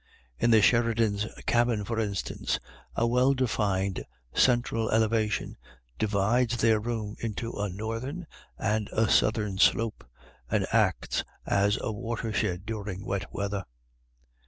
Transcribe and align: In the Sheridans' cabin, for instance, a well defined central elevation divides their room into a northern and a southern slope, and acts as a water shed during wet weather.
In 0.39 0.49
the 0.49 0.63
Sheridans' 0.63 1.27
cabin, 1.45 1.85
for 1.85 1.99
instance, 1.99 2.59
a 2.95 3.05
well 3.05 3.35
defined 3.35 4.03
central 4.33 4.89
elevation 4.89 5.57
divides 5.99 6.57
their 6.57 6.79
room 6.79 7.15
into 7.19 7.51
a 7.53 7.69
northern 7.69 8.25
and 8.57 8.89
a 8.93 9.07
southern 9.07 9.59
slope, 9.59 10.03
and 10.49 10.65
acts 10.71 11.23
as 11.45 11.77
a 11.81 11.91
water 11.91 12.33
shed 12.33 12.65
during 12.65 13.05
wet 13.05 13.31
weather. 13.31 13.63